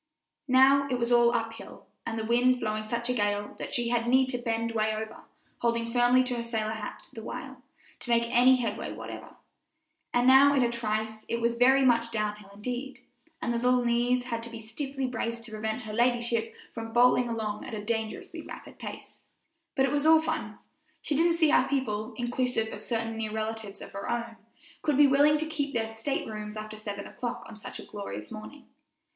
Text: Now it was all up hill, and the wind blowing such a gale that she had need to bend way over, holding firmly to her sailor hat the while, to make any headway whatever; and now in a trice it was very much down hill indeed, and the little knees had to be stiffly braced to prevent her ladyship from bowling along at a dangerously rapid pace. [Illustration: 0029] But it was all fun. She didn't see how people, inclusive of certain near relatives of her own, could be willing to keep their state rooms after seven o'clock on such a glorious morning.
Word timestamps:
Now 0.47 0.87
it 0.89 0.97
was 0.97 1.11
all 1.11 1.31
up 1.31 1.53
hill, 1.53 1.85
and 2.07 2.17
the 2.17 2.25
wind 2.25 2.59
blowing 2.59 2.89
such 2.89 3.07
a 3.09 3.13
gale 3.13 3.53
that 3.59 3.75
she 3.75 3.89
had 3.89 4.07
need 4.07 4.29
to 4.29 4.39
bend 4.39 4.71
way 4.71 4.95
over, 4.95 5.25
holding 5.59 5.91
firmly 5.93 6.23
to 6.23 6.37
her 6.37 6.43
sailor 6.43 6.71
hat 6.73 7.03
the 7.13 7.21
while, 7.21 7.61
to 7.99 8.09
make 8.09 8.23
any 8.35 8.55
headway 8.55 8.91
whatever; 8.93 9.35
and 10.11 10.25
now 10.25 10.55
in 10.55 10.63
a 10.63 10.71
trice 10.71 11.23
it 11.29 11.39
was 11.39 11.53
very 11.53 11.85
much 11.85 12.09
down 12.09 12.35
hill 12.37 12.49
indeed, 12.55 13.01
and 13.43 13.53
the 13.53 13.59
little 13.59 13.85
knees 13.85 14.23
had 14.23 14.41
to 14.41 14.49
be 14.49 14.59
stiffly 14.59 15.05
braced 15.05 15.43
to 15.43 15.51
prevent 15.51 15.83
her 15.83 15.93
ladyship 15.93 16.55
from 16.73 16.93
bowling 16.93 17.29
along 17.29 17.63
at 17.63 17.75
a 17.75 17.85
dangerously 17.85 18.41
rapid 18.41 18.79
pace. 18.79 19.27
[Illustration: 19.75 19.75
0029] 19.75 19.75
But 19.75 19.85
it 19.85 19.91
was 19.93 20.05
all 20.07 20.21
fun. 20.23 20.57
She 21.03 21.15
didn't 21.15 21.35
see 21.37 21.49
how 21.49 21.67
people, 21.67 22.15
inclusive 22.17 22.73
of 22.73 22.81
certain 22.81 23.17
near 23.17 23.31
relatives 23.31 23.83
of 23.83 23.91
her 23.91 24.09
own, 24.09 24.37
could 24.81 24.97
be 24.97 25.05
willing 25.05 25.37
to 25.37 25.45
keep 25.45 25.75
their 25.75 25.87
state 25.87 26.25
rooms 26.27 26.57
after 26.57 26.75
seven 26.75 27.05
o'clock 27.05 27.43
on 27.47 27.59
such 27.59 27.79
a 27.79 27.85
glorious 27.85 28.31
morning. 28.31 28.65